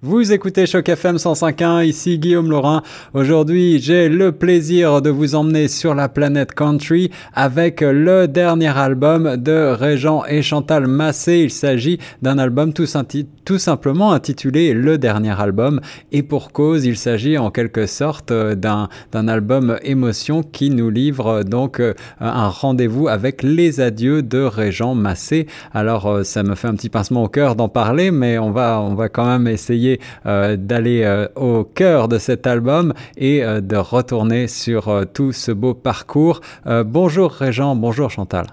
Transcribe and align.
Vous 0.00 0.30
écoutez 0.30 0.64
Choc 0.66 0.88
FM 0.88 1.16
105.1, 1.16 1.84
ici 1.84 2.20
Guillaume 2.20 2.48
Laurin. 2.48 2.84
Aujourd'hui, 3.14 3.80
j'ai 3.80 4.08
le 4.08 4.30
plaisir 4.30 5.02
de 5.02 5.10
vous 5.10 5.34
emmener 5.34 5.66
sur 5.66 5.92
la 5.92 6.08
planète 6.08 6.54
country 6.54 7.10
avec 7.34 7.80
le 7.80 8.28
dernier 8.28 8.68
album 8.68 9.36
de 9.36 9.74
Régent 9.74 10.24
et 10.24 10.40
Chantal 10.40 10.86
Massé. 10.86 11.38
Il 11.38 11.50
s'agit 11.50 11.98
d'un 12.22 12.38
album 12.38 12.72
tout, 12.72 12.86
simplement 12.86 14.12
intitulé 14.12 14.72
Le 14.72 14.98
dernier 14.98 15.32
album 15.40 15.80
et 16.12 16.22
pour 16.22 16.52
cause, 16.52 16.84
il 16.84 16.96
s'agit 16.96 17.36
en 17.36 17.50
quelque 17.50 17.86
sorte 17.86 18.32
d'un 18.32 18.88
album 19.12 19.80
émotion 19.82 20.44
qui 20.44 20.70
nous 20.70 20.90
livre 20.90 21.42
donc 21.42 21.82
un 22.20 22.48
rendez-vous 22.48 23.08
avec 23.08 23.42
les 23.42 23.80
adieux 23.80 24.22
de 24.22 24.42
Régent 24.42 24.94
Massé. 24.94 25.48
Alors, 25.74 26.24
ça 26.24 26.44
me 26.44 26.54
fait 26.54 26.68
un 26.68 26.76
petit 26.76 26.88
pincement 26.88 27.24
au 27.24 27.28
cœur 27.28 27.56
d'en 27.56 27.68
parler, 27.68 28.12
mais 28.12 28.38
on 28.38 28.52
va, 28.52 28.80
on 28.80 28.94
va 28.94 29.08
quand 29.08 29.26
même 29.26 29.48
essayer 29.48 29.88
euh, 30.26 30.56
d'aller 30.56 31.02
euh, 31.04 31.28
au 31.36 31.64
cœur 31.64 32.08
de 32.08 32.18
cet 32.18 32.46
album 32.46 32.92
et 33.16 33.42
euh, 33.42 33.60
de 33.60 33.76
retourner 33.76 34.48
sur 34.48 35.04
tout 35.12 35.32
ce 35.32 35.52
beau 35.52 35.74
parcours. 35.74 36.40
bonjour 36.84 37.30
Régent, 37.32 37.74
bonjour 37.76 38.10
Chantal. 38.10 38.46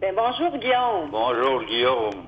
Ben, 0.00 0.14
bonjour 0.16 0.58
Guillaume. 0.58 1.10
Bonjour 1.10 1.62
Guillaume. 1.68 2.22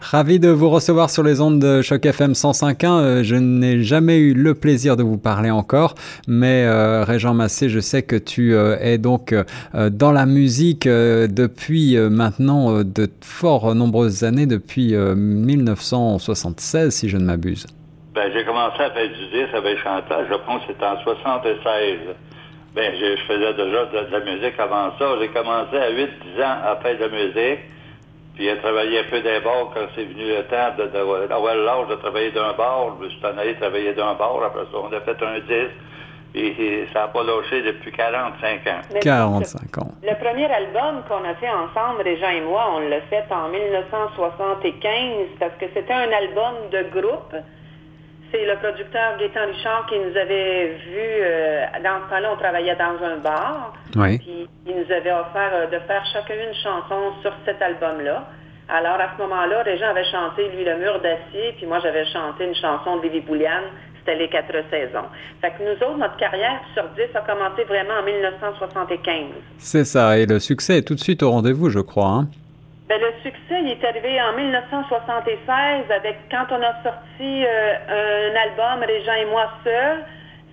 Ravi 0.00 0.40
de 0.40 0.48
vous 0.48 0.68
recevoir 0.68 1.10
sur 1.10 1.22
les 1.22 1.40
ondes 1.40 1.60
de 1.60 1.82
Choc 1.82 2.04
FM 2.04 2.32
105.1. 2.32 3.22
je 3.22 3.36
n'ai 3.36 3.82
jamais 3.82 4.18
eu 4.18 4.34
le 4.34 4.54
plaisir 4.54 4.96
de 4.96 5.04
vous 5.04 5.18
parler 5.18 5.50
encore, 5.50 5.94
mais 6.26 6.68
Régent 7.04 7.34
Massé, 7.34 7.68
je 7.68 7.78
sais 7.78 8.02
que 8.02 8.16
tu 8.16 8.56
es 8.56 8.98
donc 8.98 9.32
dans 9.72 10.10
la 10.10 10.26
musique 10.26 10.88
depuis 10.88 11.96
maintenant 11.96 12.82
de 12.82 13.08
fort 13.20 13.76
nombreuses 13.76 14.24
années, 14.24 14.46
depuis 14.46 14.92
1976 14.96 16.92
si 16.92 17.08
je 17.08 17.16
ne 17.16 17.24
m'abuse. 17.24 17.66
Ben, 18.14 18.30
j'ai 18.34 18.44
commencé 18.44 18.82
à 18.82 18.90
faire 18.90 19.08
du 19.08 19.26
disque 19.28 19.54
avec 19.54 19.78
Chantal, 19.78 20.26
je 20.30 20.34
pense 20.34 20.60
que 20.62 20.72
c'était 20.72 20.84
en 20.84 21.00
76. 21.00 21.98
Ben, 22.74 22.92
je, 22.94 23.16
faisais 23.22 23.54
déjà 23.54 23.86
de, 23.86 24.12
la 24.12 24.20
musique 24.20 24.58
avant 24.58 24.92
ça. 24.98 25.16
J'ai 25.18 25.28
commencé 25.28 25.76
à 25.76 25.90
8-10 25.90 26.44
ans 26.44 26.58
à 26.64 26.76
faire 26.82 26.98
de 26.98 27.04
la 27.04 27.08
musique. 27.08 27.60
Puis 28.34 28.44
j'ai 28.44 28.56
travaillé 28.58 29.00
un 29.00 29.04
peu 29.04 29.20
des 29.20 29.40
bars 29.40 29.70
quand 29.74 29.86
c'est 29.94 30.04
venu 30.04 30.24
le 30.28 30.42
temps 30.44 30.74
d'avoir 31.28 31.54
l'âge 31.54 31.88
de 31.88 31.94
travailler 31.96 32.30
d'un 32.32 32.52
bar. 32.52 32.96
Je 33.02 33.08
suis 33.08 33.24
en 33.24 33.36
allé 33.38 33.54
travailler 33.56 33.94
d'un 33.94 34.14
bar. 34.14 34.42
Après 34.44 34.64
ça, 34.64 34.78
on 34.78 34.92
a 34.92 35.00
fait 35.00 35.22
un 35.22 35.38
disque. 35.40 35.76
Et 36.34 36.86
ça 36.94 37.00
n'a 37.00 37.08
pas 37.08 37.22
lâché 37.22 37.62
depuis 37.62 37.92
45 37.92 38.66
ans. 38.66 38.80
45 39.02 39.78
ans. 39.78 39.90
Le 40.02 40.14
premier 40.14 40.46
album 40.46 41.02
qu'on 41.08 41.24
a 41.28 41.34
fait 41.34 41.50
ensemble, 41.50 42.02
Régent 42.02 42.30
et 42.30 42.40
moi, 42.40 42.72
on 42.74 42.80
l'a 42.88 43.02
fait 43.02 43.24
en 43.30 43.48
1975 43.48 45.28
parce 45.38 45.52
que 45.60 45.66
c'était 45.74 45.92
un 45.92 46.10
album 46.10 46.70
de 46.70 47.00
groupe 47.00 47.36
c'est 48.32 48.46
le 48.46 48.56
producteur 48.56 49.18
Gaétan 49.18 49.46
Richard 49.46 49.86
qui 49.86 49.98
nous 49.98 50.16
avait 50.16 50.68
vu, 50.88 51.06
euh, 51.20 51.66
dans 51.84 52.00
ce 52.04 52.10
temps-là, 52.10 52.30
on 52.32 52.36
travaillait 52.36 52.76
dans 52.76 52.96
un 53.04 53.18
bar. 53.18 53.74
Oui. 53.94 54.18
Puis 54.18 54.48
il 54.66 54.74
nous 54.74 54.90
avait 54.90 55.12
offert 55.12 55.52
euh, 55.52 55.66
de 55.66 55.78
faire 55.86 56.04
chacun 56.12 56.34
une 56.34 56.54
chanson 56.54 57.12
sur 57.20 57.32
cet 57.44 57.60
album-là. 57.60 58.26
Alors, 58.68 58.94
à 58.94 59.10
ce 59.14 59.22
moment-là, 59.22 59.62
Régent 59.62 59.90
avait 59.90 60.10
chanté, 60.10 60.48
lui, 60.48 60.64
Le 60.64 60.78
mur 60.78 61.00
d'acier, 61.00 61.52
puis 61.58 61.66
moi, 61.66 61.78
j'avais 61.80 62.06
chanté 62.06 62.44
une 62.46 62.54
chanson 62.54 62.96
de 62.96 63.02
Lévi 63.02 63.20
Bouliane, 63.20 63.64
c'était 63.98 64.16
Les 64.16 64.28
quatre 64.28 64.54
saisons. 64.70 65.04
Fait 65.42 65.50
que 65.50 65.62
nous 65.62 65.76
autres, 65.86 65.98
notre 65.98 66.16
carrière 66.16 66.60
sur 66.72 66.84
10 66.96 67.14
a 67.14 67.20
commencé 67.20 67.64
vraiment 67.64 68.00
en 68.00 68.02
1975. 68.02 69.26
C'est 69.58 69.84
ça, 69.84 70.16
et 70.16 70.24
le 70.24 70.38
succès 70.38 70.78
est 70.78 70.88
tout 70.88 70.94
de 70.94 71.00
suite 71.00 71.22
au 71.22 71.30
rendez-vous, 71.30 71.68
je 71.68 71.80
crois. 71.80 72.08
Hein? 72.08 72.28
Ben, 72.92 73.00
le 73.00 73.12
succès 73.22 73.62
il 73.64 73.70
est 73.70 73.84
arrivé 73.88 74.20
en 74.20 74.36
1976 74.36 75.90
avec 75.90 76.16
quand 76.30 76.44
on 76.50 76.60
a 76.60 76.74
sorti 76.82 77.42
euh, 77.42 77.74
un 77.88 78.50
album, 78.50 78.86
Régent 78.86 79.14
et 79.14 79.24
moi 79.30 79.48
seuls. 79.64 80.04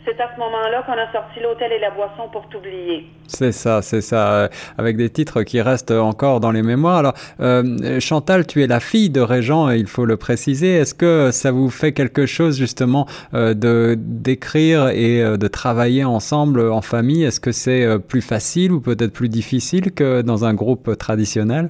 C'est 0.06 0.22
à 0.22 0.32
ce 0.34 0.40
moment-là 0.40 0.84
qu'on 0.84 0.94
a 0.94 1.12
sorti 1.12 1.42
L'Hôtel 1.42 1.74
et 1.74 1.80
la 1.80 1.92
Boisson 1.92 2.30
pour 2.32 2.48
t'oublier. 2.48 3.08
C'est 3.28 3.52
ça, 3.52 3.82
c'est 3.82 4.00
ça, 4.00 4.32
euh, 4.32 4.48
avec 4.78 4.96
des 4.96 5.10
titres 5.10 5.44
qui 5.44 5.60
restent 5.60 5.92
encore 5.92 6.40
dans 6.40 6.52
les 6.52 6.62
mémoires. 6.62 7.00
Alors, 7.00 7.14
euh, 7.42 8.00
Chantal, 8.00 8.48
tu 8.48 8.64
es 8.64 8.68
la 8.68 8.80
fille 8.80 9.10
de 9.10 9.20
Régent, 9.20 9.70
il 9.72 9.88
faut 9.88 10.06
le 10.06 10.16
préciser. 10.16 10.76
Est-ce 10.76 10.96
que 10.96 11.32
ça 11.32 11.52
vous 11.52 11.70
fait 11.70 11.92
quelque 11.92 12.26
chose 12.26 12.58
justement 12.58 13.06
de 13.34 13.98
d'écrire 13.98 14.88
et 14.88 15.22
de 15.38 15.48
travailler 15.50 16.06
ensemble 16.06 16.72
en 16.72 16.82
famille? 16.82 17.26
Est-ce 17.26 17.42
que 17.42 17.52
c'est 17.52 18.00
plus 18.00 18.22
facile 18.22 18.72
ou 18.72 18.80
peut-être 18.80 19.12
plus 19.12 19.28
difficile 19.28 19.92
que 19.92 20.22
dans 20.22 20.46
un 20.46 20.54
groupe 20.54 20.98
traditionnel? 20.98 21.70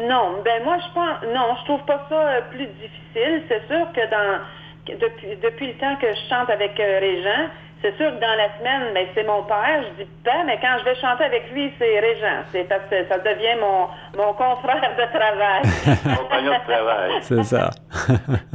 Non, 0.00 0.42
ben 0.44 0.62
moi 0.64 0.76
je 0.78 0.94
pense 0.94 1.22
non, 1.34 1.56
je 1.60 1.64
trouve 1.64 1.84
pas 1.84 2.06
ça 2.08 2.14
euh, 2.14 2.40
plus 2.50 2.66
difficile. 2.66 3.42
C'est 3.48 3.66
sûr 3.66 3.90
que 3.92 4.10
dans 4.10 4.40
depuis, 4.86 5.36
depuis 5.36 5.66
le 5.68 5.78
temps 5.78 5.96
que 5.96 6.06
je 6.06 6.28
chante 6.28 6.50
avec 6.50 6.78
euh, 6.78 6.98
Régent, 7.00 7.48
c'est 7.82 7.96
sûr 7.96 8.10
que 8.10 8.20
dans 8.20 8.34
la 8.36 8.56
semaine, 8.58 8.94
ben, 8.94 9.06
c'est 9.14 9.24
mon 9.24 9.42
père, 9.42 9.82
je 9.82 10.04
dis 10.04 10.10
pas, 10.24 10.44
mais 10.46 10.58
quand 10.60 10.76
je 10.80 10.84
vais 10.84 10.94
chanter 10.96 11.24
avec 11.24 11.50
lui, 11.52 11.72
c'est 11.78 12.00
Régent. 12.00 12.42
C'est 12.52 12.64
parce 12.68 12.84
que 12.90 13.06
ça 13.06 13.18
devient 13.18 13.56
mon, 13.60 13.88
mon 14.16 14.32
confrère 14.32 14.96
de 14.96 15.18
travail. 15.18 15.62
Compagnon 16.16 16.52
de 16.52 16.72
travail. 16.72 17.10
c'est 17.20 17.42
ça. 17.44 17.70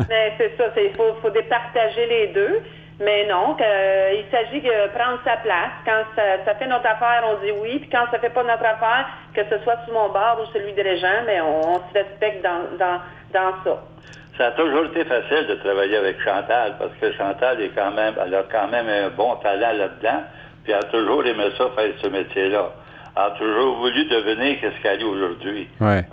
mais 0.09 0.34
c'est 0.38 0.57
ça, 0.57 0.66
il 0.78 0.94
faut, 0.96 1.13
faut 1.22 1.30
départager 1.30 2.06
les 2.07 2.28
deux. 2.28 2.62
Mais 3.00 3.25
non, 3.28 3.57
euh, 3.59 4.13
il 4.13 4.25
s'agit 4.29 4.62
de 4.62 4.88
prendre 4.94 5.19
sa 5.24 5.38
place. 5.38 5.72
Quand 5.85 6.03
ça, 6.16 6.56
fait 6.56 6.68
notre 6.68 6.88
affaire, 6.88 7.24
on 7.25 7.44
dit 7.44 7.52
oui. 7.62 7.79
Puis 7.79 7.90
quand 7.90 8.06
ça 8.12 8.19
fait 8.19 8.29
pas 8.29 8.44
notre 8.44 8.66
affaire, 8.66 9.07
que 9.34 9.41
ce 9.50 9.57
soit 9.63 9.78
sous 9.85 9.94
mon 9.94 10.09
bar 10.09 10.40
ou 10.40 10.46
celui 10.53 10.74
des 10.74 10.97
gens, 10.97 11.24
mais 11.25 11.41
on, 11.41 11.78
se 11.78 11.94
respecte 11.94 12.44
dans, 12.44 12.78
dans, 12.78 13.00
dans 13.34 13.63
ça. 13.63 13.81
Ça 14.38 14.47
a 14.47 14.51
toujours 14.51 14.85
été 14.85 15.03
facile 15.06 15.47
de 15.47 15.56
travailler 15.56 15.97
avec 15.97 16.22
Chantal 16.22 16.75
parce 16.80 16.94
que 17.00 17.12
Chantal 17.13 17.62
est 17.62 17.75
quand 17.75 17.91
même, 17.91 18.16
elle 18.24 18.35
a 18.35 18.44
quand 18.51 18.68
même 18.68 18.88
un 18.88 19.09
bon 19.09 19.35
talent 19.38 19.74
là-dedans. 19.74 20.24
Puis 20.63 20.74
elle 20.74 20.80
a 20.80 20.84
toujours 20.84 21.25
aimé 21.25 21.46
ça 21.57 21.69
faire 21.75 21.91
ce 22.01 22.07
métier-là. 22.07 22.69
Elle 23.16 23.22
a 23.22 23.31
toujours 23.31 23.78
voulu 23.78 24.06
devenir 24.06 24.57
ce 24.62 24.81
qu'elle 24.81 25.01
est 25.01 25.06
aujourd'hui. 25.06 25.68
Ouais. 25.80 26.03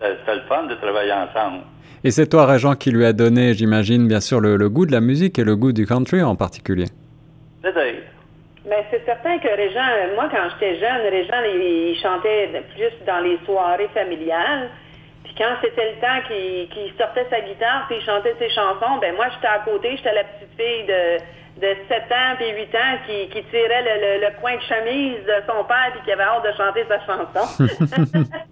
C'était 0.00 0.34
le 0.34 0.42
fun 0.48 0.64
de 0.64 0.74
travailler 0.74 1.12
ensemble. 1.12 1.62
Et 2.04 2.12
c'est 2.12 2.28
toi, 2.28 2.46
Régent, 2.46 2.74
qui 2.74 2.90
lui 2.92 3.04
a 3.04 3.12
donné, 3.12 3.54
j'imagine, 3.54 4.06
bien 4.06 4.20
sûr, 4.20 4.40
le, 4.40 4.68
goût 4.68 4.86
de 4.86 4.92
la 4.92 5.00
musique 5.00 5.38
et 5.38 5.44
le 5.44 5.56
goût 5.56 5.72
du 5.72 5.86
country 5.86 6.22
en 6.22 6.36
particulier. 6.36 6.86
Peut-être. 7.62 8.04
Mais 8.68 8.86
c'est 8.90 9.04
certain 9.04 9.38
que 9.38 9.48
Régent, 9.48 10.14
moi, 10.14 10.28
quand 10.30 10.48
j'étais 10.54 10.78
jeune, 10.78 11.00
Régent, 11.10 11.42
il, 11.44 11.98
chantait 12.00 12.50
plus 12.74 13.04
dans 13.06 13.20
les 13.20 13.38
soirées 13.44 13.88
familiales. 13.92 14.70
Puis 15.24 15.34
quand 15.36 15.56
c'était 15.60 15.94
le 15.94 16.00
temps 16.00 16.22
qu'il 16.28 16.92
sortait 16.96 17.26
sa 17.30 17.40
guitare 17.40 17.86
puis 17.88 17.96
il 17.98 18.04
chantait 18.04 18.34
ses 18.38 18.50
chansons, 18.50 18.98
ben 19.00 19.14
moi, 19.16 19.26
j'étais 19.34 19.48
à 19.48 19.58
côté, 19.60 19.96
j'étais 19.96 20.14
la 20.14 20.24
petite 20.24 20.54
fille 20.56 20.86
de, 20.86 21.18
de 21.60 21.74
7 21.88 22.02
ans 22.12 22.36
puis 22.38 22.50
8 22.50 22.74
ans 22.74 22.98
qui, 23.06 23.28
qui 23.28 23.42
tirait 23.50 23.82
le, 23.82 24.26
le, 24.26 24.40
coin 24.40 24.54
de 24.56 24.62
chemise 24.62 25.24
de 25.26 25.42
son 25.46 25.64
père 25.64 25.90
puis 25.92 26.00
qui 26.04 26.12
avait 26.12 26.22
hâte 26.22 26.44
de 26.44 26.52
chanter 26.56 26.86
sa 26.88 27.00
chanson. 27.04 27.64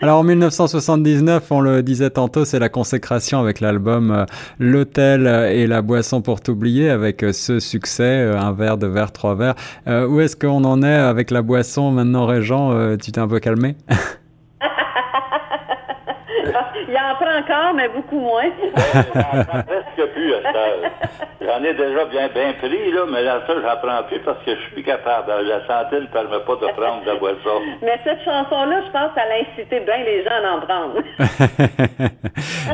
Alors 0.00 0.18
en 0.18 0.22
1979, 0.22 1.50
on 1.50 1.60
le 1.60 1.82
disait 1.82 2.10
tantôt, 2.10 2.44
c'est 2.44 2.58
la 2.58 2.68
consécration 2.68 3.40
avec 3.40 3.60
l'album 3.60 4.10
euh, 4.10 4.24
L'Hôtel 4.58 5.26
et 5.52 5.66
la 5.66 5.82
boisson 5.82 6.22
pour 6.22 6.40
t'oublier 6.40 6.90
avec 6.90 7.22
euh, 7.22 7.32
ce 7.32 7.60
succès, 7.60 8.02
euh, 8.02 8.38
un 8.38 8.52
verre, 8.52 8.78
de 8.78 8.86
verre, 8.86 9.12
trois 9.12 9.34
verres. 9.34 9.54
où 9.86 10.20
est-ce 10.20 10.36
qu'on 10.36 10.64
en 10.64 10.82
est 10.82 10.94
avec 10.94 11.30
la 11.30 11.42
boisson 11.42 11.90
maintenant, 11.90 12.26
Régent 12.26 12.96
Tu 12.96 13.12
t'es 13.12 13.20
un 13.20 13.28
peu 13.28 13.40
calmé? 13.40 13.76
Il 16.88 16.96
en 16.96 17.14
prend 17.16 17.38
encore, 17.38 17.74
mais 17.74 17.88
beaucoup 17.88 18.20
moins. 18.20 18.44
presque 19.94 20.12
plus 20.12 20.32
J'en 21.40 21.62
ai 21.62 21.74
déjà 21.74 22.04
bien, 22.06 22.28
bien 22.32 22.54
pris, 22.54 22.90
là, 22.90 23.02
mais 23.10 23.22
là, 23.22 23.42
ça, 23.46 23.52
j'en 23.54 23.76
prends 23.86 24.02
plus 24.08 24.18
parce 24.20 24.42
que 24.44 24.52
je 24.52 24.72
suis 24.72 24.82
capable. 24.82 25.30
La 25.46 25.60
santé 25.66 26.00
ne 26.00 26.06
permet 26.06 26.42
pas 26.46 26.54
de 26.54 26.72
prendre 26.72 27.02
de 27.02 27.06
la 27.06 27.16
boisson. 27.16 27.60
Mais 27.82 28.00
cette 28.02 28.24
chanson-là, 28.24 28.82
je 28.86 28.90
pense 28.90 29.12
qu'elle 29.14 29.30
a 29.30 29.40
incité 29.42 29.80
bien 29.80 30.02
les 30.04 30.24
gens 30.24 30.40
à 30.42 30.56
en 30.56 30.60
prendre. 30.60 30.98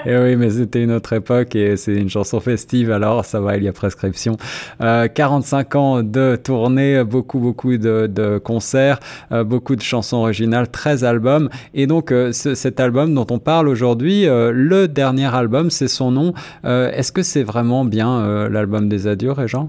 et 0.07 0.11
eh 0.13 0.19
oui, 0.19 0.37
mais 0.37 0.51
c'était 0.51 0.83
une 0.83 0.93
autre 0.93 1.13
époque 1.15 1.57
et 1.57 1.77
c'est 1.77 1.95
une 1.95 2.09
chanson 2.09 2.39
festive, 2.39 2.93
alors 2.93 3.25
ça 3.25 3.41
va, 3.41 3.57
il 3.57 3.65
y 3.65 3.69
a 3.69 3.73
prescription. 3.73 4.37
Euh, 4.81 5.09
45 5.09 5.75
ans 5.75 6.03
de 6.03 6.37
tournée, 6.37 7.03
beaucoup, 7.03 7.41
beaucoup 7.41 7.77
de, 7.77 8.07
de 8.07 8.39
concerts, 8.39 9.01
euh, 9.33 9.43
beaucoup 9.43 9.75
de 9.75 9.83
chansons 9.83 10.19
originales, 10.19 10.71
13 10.71 11.05
albums. 11.05 11.49
Et 11.75 11.87
donc, 11.87 12.13
euh, 12.13 12.33
ce, 12.33 12.55
cet 12.55 12.79
album 12.79 13.15
dont 13.15 13.27
on 13.31 13.39
parle 13.39 13.69
aujourd'hui, 13.69 14.29
euh, 14.29 14.53
le 14.55 14.87
dernier 14.87 15.35
album, 15.35 15.71
c'est 15.71 15.89
son 15.89 16.11
nom. 16.11 16.35
Euh, 16.65 16.91
est-ce 17.11 17.15
que 17.17 17.23
c'est 17.25 17.43
vraiment 17.43 17.85
bien 17.85 18.21
euh, 18.21 18.49
l'album 18.49 18.89
des 18.89 19.09
adieux, 19.09 19.33
Régent? 19.33 19.69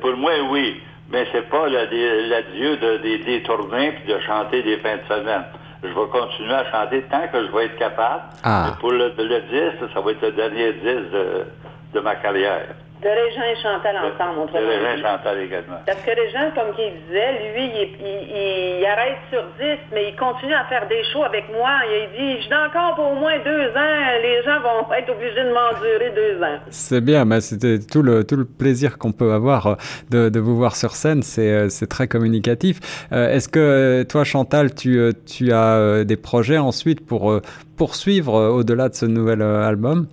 Pour 0.00 0.16
moi, 0.16 0.30
oui. 0.48 0.80
Mais 1.10 1.26
c'est 1.32 1.48
pas 1.50 1.68
l'adieu 1.68 2.76
de, 2.76 3.24
des, 3.24 3.42
tournées 3.42 3.90
puis 3.90 4.14
de 4.14 4.20
chanter 4.20 4.62
des 4.62 4.76
fins 4.76 4.94
de 4.94 5.12
semaine. 5.12 5.42
Je 5.82 5.88
vais 5.88 6.08
continuer 6.12 6.54
à 6.54 6.70
chanter 6.70 7.02
tant 7.10 7.26
que 7.32 7.44
je 7.44 7.50
vais 7.50 7.64
être 7.64 7.78
capable. 7.78 8.22
Ah. 8.44 8.76
Pour 8.78 8.92
le, 8.92 9.12
le, 9.18 9.40
disque, 9.40 9.92
ça 9.92 10.00
va 10.00 10.12
être 10.12 10.22
le 10.22 10.30
dernier 10.30 10.74
disque 10.74 11.10
de, 11.12 11.46
de 11.94 12.00
ma 12.00 12.14
carrière. 12.14 12.68
De 13.04 13.10
Régent 13.10 13.42
et 13.52 13.56
Chantal 13.62 13.96
ensemble, 13.98 14.36
De 14.38 14.42
autrement 14.44 14.66
Régent 14.66 14.96
dit. 14.96 15.02
Chantal 15.02 15.38
également. 15.40 15.76
Parce 15.84 16.00
que 16.00 16.10
Régent, 16.10 16.50
comme 16.56 16.72
il 16.78 16.92
disait, 17.04 17.32
lui, 17.52 17.64
il, 17.66 17.88
il- 18.00 18.78
il 18.80 18.86
arrête 18.86 19.18
sur 19.30 19.42
10, 19.60 19.76
mais 19.92 20.08
il 20.08 20.16
continue 20.16 20.54
à 20.54 20.64
faire 20.64 20.88
des 20.88 21.02
shows 21.12 21.22
avec 21.24 21.44
moi. 21.52 21.70
Il 21.84 22.08
dit, 22.16 22.42
je 22.42 22.48
donne 22.48 22.66
encore 22.70 22.94
pour 22.94 23.12
au 23.12 23.14
moins 23.16 23.36
deux 23.44 23.68
ans, 23.76 24.00
les 24.22 24.42
gens 24.42 24.58
vont 24.60 24.90
être 24.94 25.10
obligés 25.10 25.44
de 25.44 25.52
m'endurer 25.52 26.12
deux 26.16 26.42
ans. 26.42 26.58
C'est 26.70 27.02
bien, 27.02 27.26
mais 27.26 27.42
c'était 27.42 27.78
tout 27.78 28.00
le, 28.02 28.24
tout 28.24 28.36
le 28.36 28.46
plaisir 28.46 28.96
qu'on 28.96 29.12
peut 29.12 29.32
avoir 29.32 29.66
euh, 29.66 29.74
de, 30.10 30.28
de 30.30 30.40
vous 30.40 30.56
voir 30.56 30.74
sur 30.74 30.92
scène, 30.92 31.22
c'est 31.22 31.52
euh, 31.52 31.68
c'est 31.68 31.86
très 31.88 32.08
communicatif. 32.08 32.80
Euh, 33.12 33.28
Est-ce 33.28 33.50
que 33.50 34.02
toi, 34.04 34.24
Chantal, 34.24 34.74
tu, 34.74 34.98
tu 35.26 35.52
as 35.52 36.04
des 36.04 36.16
projets 36.16 36.56
ensuite 36.58 37.04
pour 37.06 37.38
poursuivre 37.76 38.32
au-delà 38.50 38.88
de 38.88 38.94
ce 38.94 39.04
nouvel 39.06 39.42
album? 39.42 40.06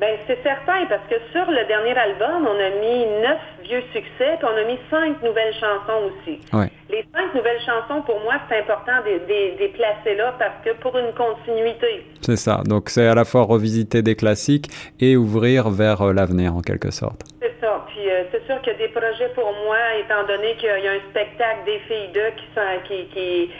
Ben, 0.00 0.16
c'est 0.26 0.42
certain, 0.42 0.86
parce 0.88 1.06
que 1.10 1.16
sur 1.30 1.44
le 1.50 1.66
dernier 1.66 1.94
album, 1.96 2.48
on 2.48 2.58
a 2.58 2.70
mis 2.80 3.04
neuf 3.20 3.38
vieux 3.62 3.82
succès, 3.92 4.38
puis 4.38 4.48
on 4.50 4.56
a 4.56 4.64
mis 4.64 4.78
cinq 4.90 5.22
nouvelles 5.22 5.52
chansons 5.54 6.08
aussi. 6.08 6.40
Ouais. 6.54 6.70
Les 6.88 7.04
cinq 7.14 7.34
nouvelles 7.34 7.60
chansons, 7.60 8.00
pour 8.02 8.18
moi, 8.20 8.36
c'est 8.48 8.60
important 8.60 8.96
de 9.04 9.12
de- 9.18 9.56
de 9.56 9.58
les 9.58 9.68
placer 9.68 10.14
là, 10.16 10.34
parce 10.38 10.56
que 10.64 10.70
pour 10.80 10.96
une 10.96 11.12
continuité. 11.12 12.06
C'est 12.22 12.36
ça. 12.36 12.62
Donc 12.64 12.88
c'est 12.88 13.06
à 13.06 13.14
la 13.14 13.26
fois 13.26 13.42
revisiter 13.42 14.00
des 14.00 14.16
classiques 14.16 14.68
et 15.00 15.16
ouvrir 15.18 15.68
vers 15.68 16.00
euh, 16.00 16.12
l'avenir 16.14 16.54
en 16.56 16.62
quelque 16.62 16.90
sorte. 16.90 17.20
C'est 17.42 17.54
ça. 17.60 17.84
Puis 17.88 18.08
euh, 18.10 18.22
c'est 18.32 18.44
sûr 18.46 18.58
qu'il 18.62 18.72
y 18.72 18.76
a 18.76 18.78
des 18.78 18.88
projets 18.88 19.28
pour 19.34 19.52
moi, 19.66 19.76
étant 20.02 20.26
donné 20.26 20.54
qu'il 20.56 20.68
y 20.84 20.88
a 20.88 20.92
un 20.92 21.04
spectacle 21.10 21.60
des 21.66 21.78
filles 21.80 22.08
d'eux 22.14 22.32
qui, 22.38 22.46
sont, 22.54 22.80
qui, 22.88 23.04
qui, 23.12 23.50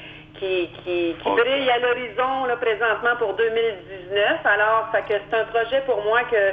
qui, 0.41 0.69
qui, 0.83 1.15
qui 1.23 1.29
Ok. 1.29 1.39
brille 1.39 1.71
à 1.71 1.79
l'horizon 1.79 2.47
là, 2.47 2.57
présentement 2.57 3.15
pour 3.19 3.35
2019. 3.35 4.41
Alors, 4.45 4.89
fait 4.91 5.03
que 5.03 5.21
c'est 5.31 5.37
un 5.37 5.45
projet 5.45 5.83
pour 5.87 6.03
moi 6.03 6.21
que 6.31 6.53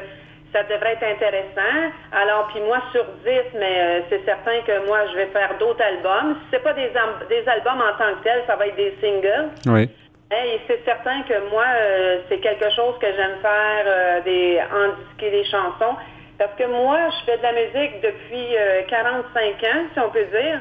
ça 0.53 0.63
devrait 0.63 0.93
être 0.93 1.03
intéressant. 1.03 1.91
Alors, 2.11 2.47
puis 2.53 2.61
moi 2.61 2.79
sur 2.91 3.05
10, 3.25 3.57
mais 3.59 3.79
euh, 3.79 4.01
c'est 4.09 4.23
certain 4.25 4.61
que 4.61 4.85
moi, 4.87 4.99
je 5.11 5.15
vais 5.17 5.27
faire 5.27 5.57
d'autres 5.57 5.81
albums. 5.83 6.35
Si 6.43 6.47
c'est 6.51 6.63
pas 6.63 6.73
des, 6.73 6.91
des 7.29 7.47
albums 7.49 7.81
en 7.81 7.97
tant 7.97 8.13
que 8.19 8.23
tels, 8.23 8.43
ça 8.45 8.55
va 8.55 8.67
être 8.67 8.75
des 8.75 8.95
singles. 9.01 9.49
Oui. 9.65 9.89
Et 10.29 10.59
c'est 10.67 10.83
certain 10.83 11.21
que 11.23 11.49
moi, 11.49 11.63
euh, 11.65 12.19
c'est 12.27 12.39
quelque 12.39 12.69
chose 12.75 12.95
que 12.99 13.07
j'aime 13.07 13.39
faire, 13.41 13.83
euh, 13.85 14.21
des, 14.21 14.59
en 14.59 14.89
disquer 15.07 15.31
des 15.31 15.45
chansons. 15.45 15.95
Parce 16.37 16.53
que 16.57 16.65
moi, 16.65 16.97
je 17.09 17.25
fais 17.31 17.37
de 17.37 17.43
la 17.43 17.53
musique 17.53 18.01
depuis 18.01 18.57
euh, 18.57 18.81
45 18.89 19.63
ans, 19.63 19.83
si 19.93 19.99
on 19.99 20.09
peut 20.09 20.25
dire. 20.25 20.59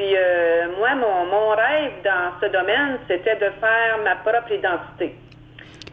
Puis 0.00 0.16
euh, 0.16 0.78
moi, 0.78 0.94
mon, 0.94 1.50
rêve 1.50 1.92
dans 2.02 2.32
ce 2.40 2.46
domaine, 2.46 3.00
c'était 3.06 3.36
de 3.36 3.50
faire 3.60 3.98
ma 4.02 4.16
propre 4.16 4.50
identité. 4.50 5.14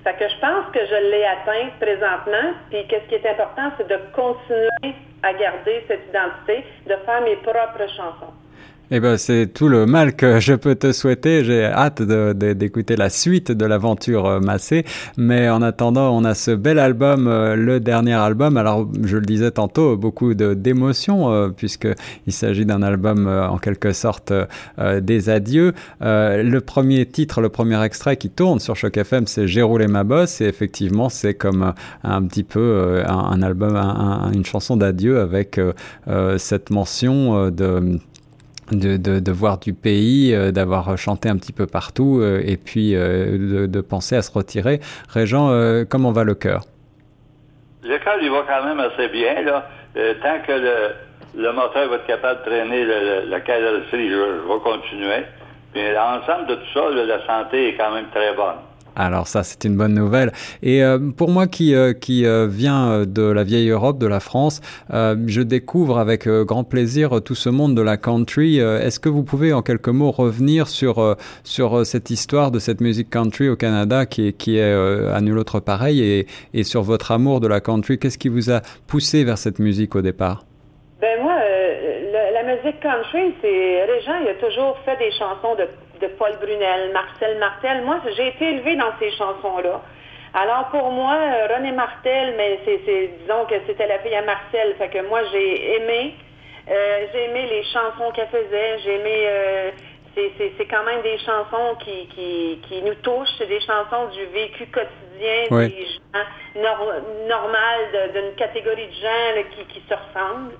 Fait 0.01 0.13
que 0.13 0.29
je 0.29 0.39
pense 0.39 0.71
que 0.71 0.79
je 0.79 1.11
l'ai 1.11 1.25
atteint 1.25 1.67
présentement. 1.77 2.53
Puis 2.69 2.87
qu'est-ce 2.87 3.03
qui 3.09 3.15
est 3.15 3.29
important, 3.29 3.69
c'est 3.77 3.89
de 3.89 3.99
continuer 4.15 4.95
à 5.23 5.33
garder 5.33 5.83
cette 5.89 6.07
identité, 6.07 6.63
de 6.85 6.95
faire 7.05 7.21
mes 7.23 7.35
propres 7.35 7.85
chansons. 7.97 8.31
Eh 8.89 9.01
ben, 9.01 9.17
c'est 9.17 9.47
tout 9.53 9.67
le 9.67 9.85
mal 9.85 10.15
que 10.15 10.39
je 10.39 10.53
peux 10.53 10.75
te 10.75 10.93
souhaiter. 10.93 11.43
J'ai 11.43 11.65
hâte 11.65 12.01
d'écouter 12.01 12.95
la 12.95 13.09
suite 13.09 13.51
de 13.51 13.65
l'aventure 13.65 14.25
euh, 14.25 14.39
Massé. 14.39 14.85
Mais 15.17 15.49
en 15.49 15.61
attendant, 15.61 16.15
on 16.17 16.23
a 16.23 16.33
ce 16.33 16.51
bel 16.51 16.79
album, 16.79 17.27
euh, 17.27 17.57
le 17.57 17.81
dernier 17.81 18.13
album. 18.13 18.55
Alors, 18.55 18.87
je 19.03 19.17
le 19.17 19.25
disais 19.25 19.51
tantôt, 19.51 19.97
beaucoup 19.97 20.33
d'émotions, 20.35 21.33
euh, 21.33 21.49
puisque 21.49 21.89
il 22.27 22.31
s'agit 22.31 22.65
d'un 22.65 22.81
album 22.81 23.27
en 23.27 23.57
quelque 23.57 23.91
sorte 23.91 24.31
des 25.01 25.29
adieux. 25.29 25.73
Le 25.99 26.59
premier 26.59 27.05
titre, 27.05 27.41
le 27.41 27.49
premier 27.49 27.83
extrait 27.83 28.15
qui 28.15 28.29
tourne 28.29 28.61
sur 28.61 28.77
Choc 28.77 28.95
FM, 28.95 29.27
c'est 29.27 29.47
J'ai 29.49 29.63
roulé 29.63 29.87
ma 29.87 30.05
bosse. 30.05 30.39
Et 30.39 30.45
effectivement, 30.45 31.09
c'est 31.09 31.33
comme 31.33 31.73
un 32.05 32.23
petit 32.23 32.43
peu 32.43 33.03
un, 33.05 33.41
album, 33.41 33.75
un- 33.75 33.81
un- 34.27 34.31
une 34.31 34.45
chanson 34.45 34.77
d'adieu 34.77 35.19
avec 35.19 35.59
cette 36.37 36.69
mention 36.69 37.49
de 37.49 37.99
de, 38.71 38.97
de, 38.97 39.19
de 39.19 39.31
voir 39.31 39.57
du 39.59 39.73
pays, 39.73 40.33
euh, 40.33 40.51
d'avoir 40.51 40.97
chanté 40.97 41.29
un 41.29 41.37
petit 41.37 41.53
peu 41.53 41.67
partout 41.67 42.19
euh, 42.21 42.41
et 42.45 42.57
puis 42.57 42.95
euh, 42.95 43.37
de, 43.37 43.65
de 43.67 43.81
penser 43.81 44.15
à 44.15 44.21
se 44.21 44.31
retirer. 44.31 44.79
Régent, 45.09 45.49
euh, 45.49 45.85
comment 45.89 46.11
va 46.11 46.23
le 46.23 46.35
cœur? 46.35 46.63
Le 47.83 47.97
cœur, 47.99 48.17
il 48.21 48.29
va 48.29 48.43
quand 48.47 48.65
même 48.65 48.79
assez 48.79 49.07
bien, 49.09 49.41
là. 49.43 49.69
Euh, 49.95 50.13
tant 50.21 50.39
que 50.45 50.51
le, 50.51 51.41
le 51.41 51.53
moteur 51.53 51.89
va 51.89 51.95
être 51.95 52.05
capable 52.05 52.39
de 52.41 52.45
traîner 52.49 52.83
le, 52.83 53.23
le, 53.25 53.29
la 53.29 53.39
carrosserie, 53.39 54.09
je, 54.09 54.15
je 54.15 54.47
vais 54.47 54.59
continuer. 54.63 55.23
Puis 55.73 55.81
l'ensemble 55.93 56.47
de 56.47 56.55
tout 56.55 56.71
ça, 56.73 56.89
là, 56.89 57.05
la 57.05 57.25
santé 57.25 57.69
est 57.69 57.75
quand 57.75 57.93
même 57.93 58.07
très 58.13 58.33
bonne. 58.35 58.61
Alors 58.99 59.27
ça, 59.27 59.43
c'est 59.43 59.63
une 59.63 59.77
bonne 59.77 59.93
nouvelle. 59.93 60.33
Et 60.63 60.83
euh, 60.83 60.97
pour 61.15 61.29
moi 61.29 61.45
qui, 61.45 61.75
euh, 61.75 61.93
qui 61.93 62.25
euh, 62.25 62.47
euh, 62.49 63.05
de 63.05 63.21
la 63.21 63.43
vieille 63.43 63.69
Europe, 63.69 63.99
de 63.99 64.07
la 64.07 64.19
France, 64.19 64.59
je 64.91 65.41
découvre 65.41 65.99
avec 65.99 66.27
grand 66.27 66.63
plaisir 66.63 67.21
tout 67.23 67.35
ce 67.35 67.49
monde 67.49 67.75
de 67.75 67.81
la 67.83 67.95
country. 67.97 68.57
Est-ce 68.57 68.99
que 68.99 69.09
vous 69.09 69.23
pouvez 69.23 69.53
en 69.53 69.61
quelques 69.61 69.89
mots 69.89 70.09
revenir 70.09 70.67
sur, 70.67 71.15
sur 71.43 71.85
cette 71.85 72.09
histoire 72.09 72.49
de 72.49 72.57
cette 72.59 72.81
musique 72.81 73.09
country 73.11 73.49
au 73.49 73.55
Canada 73.55 74.05
qui 74.07 74.29
est, 74.29 74.33
qui 74.33 74.57
est 74.57 74.73
à 75.13 75.21
nul 75.21 75.37
autre 75.37 75.59
pareil 75.59 76.01
et, 76.01 76.27
et 76.55 76.63
sur 76.63 76.81
votre 76.81 77.11
amour 77.11 77.39
de 77.39 77.47
la 77.47 77.59
country 77.59 77.99
Qu'est-ce 77.99 78.17
qui 78.17 78.29
vous 78.29 78.49
a 78.49 78.61
poussé 78.87 79.23
vers 79.23 79.37
cette 79.37 79.59
musique 79.59 79.95
au 79.95 80.01
départ? 80.01 80.43
Ben 80.99 81.21
moi, 81.21 81.33
euh, 81.33 82.01
le- 82.11 82.33
la 82.33 82.55
musique 82.55 82.66
country, 82.81 83.35
c'est 83.41 83.83
Régent, 83.85 84.19
il 84.23 84.29
a 84.29 84.33
toujours 84.35 84.77
fait 84.85 84.95
des 84.97 85.11
chansons 85.11 85.55
de, 85.55 85.67
de 86.01 86.07
Paul 86.17 86.31
Brunel, 86.41 86.91
Marcel 86.93 87.37
Martel. 87.39 87.81
Moi, 87.83 87.99
j'ai 88.15 88.27
été 88.29 88.45
élevée 88.53 88.75
dans 88.75 88.91
ces 88.99 89.11
chansons-là. 89.11 89.81
Alors 90.33 90.67
pour 90.69 90.91
moi, 90.91 91.15
René 91.55 91.71
Martel, 91.71 92.35
mais 92.37 92.59
c'est, 92.65 92.77
disons 93.21 93.45
que 93.45 93.55
c'était 93.65 93.87
la 93.87 93.99
fille 93.99 94.13
à 94.15 94.21
Marcel, 94.21 94.75
fait 94.77 94.89
que 94.89 95.01
moi 95.07 95.21
j'ai 95.31 95.75
aimé, 95.77 96.13
euh, 96.69 97.05
j'ai 97.11 97.23
aimé 97.25 97.47
les 97.49 97.63
chansons 97.63 98.11
qu'elle 98.13 98.27
faisait, 98.27 98.77
j'ai 98.83 98.95
aimé, 98.99 99.23
euh, 99.25 99.71
c'est, 100.13 100.31
c'est, 100.37 100.51
c'est 100.57 100.65
quand 100.65 100.83
même 100.83 101.01
des 101.01 101.17
chansons 101.19 101.75
qui, 101.79 102.07
qui, 102.09 102.61
qui 102.67 102.81
nous 102.83 102.95
touchent, 102.95 103.33
c'est 103.37 103.47
des 103.47 103.61
chansons 103.61 104.09
du 104.13 104.25
vécu 104.25 104.67
quotidien 104.67 105.45
Oui. 105.49 105.69
des 105.69 105.85
gens 105.85 106.61
nor- 106.61 107.01
normal 107.27 108.11
d'une 108.13 108.35
catégorie 108.35 108.87
de 108.87 108.93
gens 108.93 109.35
là, 109.35 109.43
qui, 109.55 109.65
qui 109.73 109.81
se 109.89 109.93
ressemblent. 109.93 110.53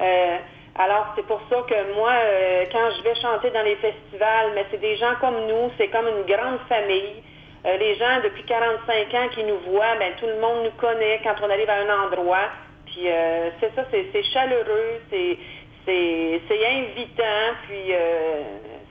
Euh, 0.00 0.36
alors, 0.78 1.12
c'est 1.16 1.26
pour 1.26 1.40
ça 1.50 1.56
que 1.68 1.94
moi, 1.94 2.12
euh, 2.12 2.64
quand 2.70 2.90
je 2.96 3.02
vais 3.02 3.16
chanter 3.16 3.50
dans 3.50 3.62
les 3.62 3.74
festivals, 3.76 4.52
mais 4.54 4.64
c'est 4.70 4.80
des 4.80 4.96
gens 4.96 5.14
comme 5.20 5.46
nous, 5.48 5.72
c'est 5.76 5.88
comme 5.88 6.06
une 6.06 6.22
grande 6.22 6.60
famille. 6.68 7.20
Euh, 7.66 7.76
les 7.78 7.96
gens, 7.96 8.20
depuis 8.22 8.44
45 8.44 9.12
ans 9.14 9.28
qui 9.34 9.42
nous 9.42 9.58
voient, 9.66 9.96
ben, 9.98 10.12
tout 10.20 10.26
le 10.26 10.38
monde 10.38 10.62
nous 10.62 10.78
connaît 10.78 11.20
quand 11.24 11.34
on 11.42 11.50
arrive 11.50 11.68
à 11.68 11.80
un 11.80 12.06
endroit. 12.06 12.46
Puis, 12.86 13.08
euh, 13.08 13.50
c'est 13.58 13.74
ça, 13.74 13.86
c'est 13.90 14.22
chaleureux, 14.32 15.00
c'est 15.10 15.36
invitant, 15.88 17.54
puis 17.66 17.94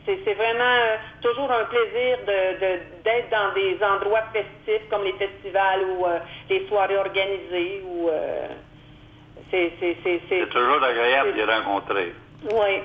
c'est 0.05 0.33
vraiment 0.33 0.79
toujours 1.21 1.51
un 1.51 1.65
plaisir 1.65 2.17
d'être 2.25 3.29
dans 3.29 3.53
des 3.53 3.77
endroits 3.83 4.23
festifs 4.33 4.89
comme 4.89 5.03
les 5.03 5.13
festivals 5.13 5.83
ou 5.83 6.05
les 6.49 6.65
soirées 6.67 6.97
organisées 6.97 7.83
c'est 9.51 10.49
toujours 10.49 10.83
agréable 10.83 11.31
de 11.33 11.37
les 11.37 11.43
rencontrer. 11.43 12.13
oui. 12.51 12.81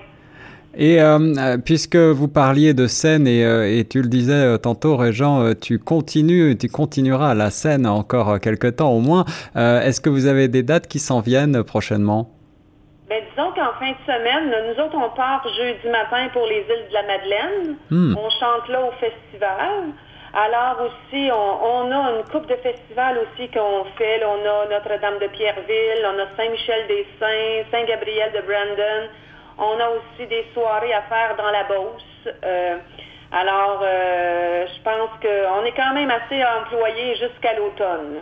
Et 0.74 1.02
euh, 1.02 1.18
euh, 1.36 1.58
puisque 1.62 1.96
vous 1.96 2.28
parliez 2.28 2.72
de 2.72 2.86
scène 2.86 3.26
et, 3.26 3.44
euh, 3.44 3.68
et 3.70 3.84
tu 3.84 4.00
le 4.00 4.08
disais 4.08 4.32
euh, 4.32 4.56
tantôt, 4.56 4.96
Régent, 4.96 5.52
tu 5.60 5.78
continues, 5.78 6.56
tu 6.56 6.68
continueras 6.70 7.32
à 7.32 7.34
la 7.34 7.50
scène 7.50 7.86
encore 7.86 8.30
euh, 8.30 8.38
quelque 8.38 8.68
temps 8.68 8.90
au 8.90 9.00
moins. 9.00 9.26
Euh, 9.54 9.82
Est-ce 9.82 10.00
que 10.00 10.08
vous 10.08 10.24
avez 10.24 10.48
des 10.48 10.62
dates 10.62 10.88
qui 10.88 10.98
s'en 10.98 11.20
viennent 11.20 11.62
prochainement? 11.62 12.30
Ben, 13.10 13.20
disons 13.28 13.50
qu'en 13.50 13.78
fin 13.78 13.90
de 13.90 13.96
semaine, 14.06 14.50
nous 14.74 14.82
autres, 14.82 14.96
on 14.96 15.14
part 15.14 15.44
jeudi 15.58 15.90
matin 15.92 16.28
pour 16.32 16.46
les 16.46 16.60
îles 16.60 16.88
de 16.88 16.94
la 16.94 17.02
Madeleine. 17.02 17.76
Hmm. 17.90 18.14
On 18.16 18.30
chante 18.30 18.66
là 18.70 18.80
au 18.80 18.92
festival. 18.92 19.92
Alors 20.34 20.80
aussi, 20.80 21.30
on, 21.30 21.92
a 21.92 22.10
une 22.12 22.24
coupe 22.30 22.46
de 22.46 22.56
festivals 22.56 23.18
aussi 23.18 23.50
qu'on 23.50 23.84
fait. 23.98 24.24
On 24.24 24.40
a 24.46 24.66
Notre-Dame 24.66 25.18
de 25.18 25.26
Pierreville, 25.26 26.06
on 26.06 26.18
a 26.18 26.26
Saint-Michel-des-Saints, 26.36 27.70
Saint-Gabriel 27.70 28.32
de 28.32 28.40
Brandon. 28.40 29.08
On 29.58 29.78
a 29.78 29.90
aussi 29.90 30.26
des 30.28 30.46
soirées 30.54 30.94
à 30.94 31.02
faire 31.02 31.36
dans 31.36 31.50
la 31.50 31.64
Beauce. 31.64 32.28
Euh, 32.44 32.78
alors, 33.30 33.80
euh, 33.82 34.66
je 34.74 34.82
pense 34.82 35.10
qu'on 35.20 35.64
est 35.64 35.76
quand 35.76 35.92
même 35.92 36.10
assez 36.10 36.42
employés 36.42 37.14
jusqu'à 37.16 37.52
l'automne. 37.54 38.20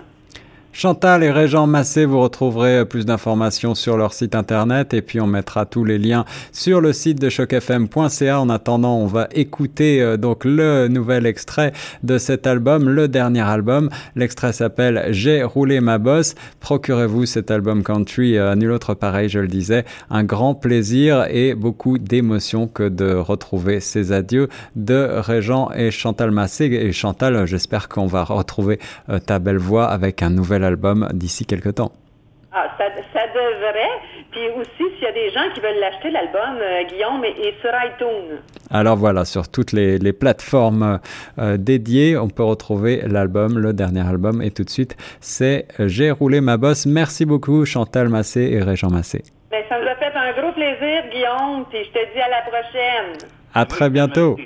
Chantal 0.73 1.25
et 1.25 1.33
Régent 1.33 1.67
Massé, 1.67 2.05
vous 2.05 2.21
retrouverez 2.21 2.87
plus 2.87 3.05
d'informations 3.05 3.75
sur 3.75 3.97
leur 3.97 4.13
site 4.13 4.37
internet 4.37 4.95
et 4.95 5.03
puis 5.03 5.21
on 5.21 5.27
mettra 5.27 5.67
tous 5.67 5.85
les 5.85 5.99
liens 5.99 6.25
sur 6.53 6.81
le 6.81 6.93
site 6.93 7.21
de 7.21 7.29
chocfm.ca. 7.29 8.41
En 8.41 8.49
attendant, 8.49 8.97
on 8.97 9.07
va 9.07 9.29
écouter 9.33 10.01
euh, 10.01 10.17
donc 10.17 10.45
le 10.45 10.87
nouvel 10.87 11.27
extrait 11.27 11.73
de 12.05 12.19
cet 12.19 12.47
album, 12.47 12.89
le 12.89 13.09
dernier 13.09 13.41
album. 13.41 13.91
L'extrait 14.15 14.53
s'appelle 14.53 15.09
J'ai 15.11 15.43
roulé 15.43 15.81
ma 15.81 15.99
bosse. 15.99 16.37
Procurez-vous 16.61 17.27
cet 17.27 17.51
album 17.51 17.83
country 17.83 18.39
à 18.39 18.55
nul 18.55 18.71
autre 18.71 18.95
pareil, 18.95 19.29
je 19.29 19.41
le 19.41 19.49
disais. 19.49 19.85
Un 20.09 20.23
grand 20.23 20.55
plaisir 20.55 21.27
et 21.31 21.55
beaucoup 21.55 21.99
d'émotion 21.99 22.69
que 22.69 22.89
de 22.89 23.13
retrouver 23.13 23.81
ces 23.81 24.13
adieux 24.13 24.49
de 24.77 25.09
Régent 25.17 25.73
et 25.75 25.91
Chantal 25.91 26.31
Massé. 26.31 26.67
Et 26.67 26.93
Chantal, 26.93 27.45
j'espère 27.47 27.89
qu'on 27.89 28.07
va 28.07 28.23
retrouver 28.23 28.79
euh, 29.09 29.19
ta 29.19 29.41
belle 29.41 29.59
voix 29.59 29.87
avec 29.87 30.23
un 30.23 30.31
nouvel 30.31 30.60
album 30.65 31.09
d'ici 31.13 31.47
quelques 31.47 31.75
temps. 31.77 31.93
Ah, 32.53 32.67
ça, 32.79 32.85
ça 33.15 33.27
devrait. 33.29 34.01
Puis 34.33 34.41
aussi, 34.59 34.95
s'il 34.95 35.05
y 35.05 35.07
a 35.07 35.13
des 35.13 35.31
gens 35.31 35.43
qui 35.55 35.61
veulent 35.61 35.79
l'acheter, 35.79 36.11
l'album, 36.11 36.59
euh, 36.61 36.83
Guillaume, 36.85 37.25
est 37.25 37.61
sur 37.61 37.71
iTunes. 37.71 38.39
Alors 38.71 38.97
voilà, 38.97 39.25
sur 39.25 39.49
toutes 39.49 39.71
les, 39.73 39.99
les 39.99 40.13
plateformes 40.13 40.99
euh, 41.39 41.57
dédiées, 41.57 42.17
on 42.17 42.29
peut 42.29 42.43
retrouver 42.43 43.03
l'album, 43.07 43.57
le 43.59 43.73
dernier 43.73 44.07
album. 44.07 44.43
Et 44.43 44.51
tout 44.51 44.65
de 44.65 44.71
suite, 44.71 44.97
c'est 45.21 45.69
J'ai 45.79 46.11
roulé 46.11 46.41
ma 46.41 46.57
bosse. 46.57 46.87
Merci 46.87 47.25
beaucoup, 47.25 47.65
Chantal 47.65 48.09
Massé 48.09 48.51
et 48.53 48.61
Régent 48.63 48.91
Massé. 48.91 49.23
Ben, 49.51 49.63
ça 49.69 49.81
nous 49.81 49.87
a 49.87 49.95
fait 49.95 50.13
un 50.17 50.33
gros 50.41 50.53
plaisir, 50.53 51.05
Guillaume. 51.13 51.67
Puis 51.71 51.85
je 51.85 51.91
te 51.91 52.13
dis 52.13 52.21
à 52.21 52.29
la 52.29 52.43
prochaine. 52.43 53.31
À 53.55 53.65
très 53.65 53.91
bientôt. 53.91 54.37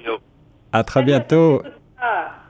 À 0.72 0.84
très 0.84 1.02
bientôt. 1.02 1.62
Ah. 1.98 2.43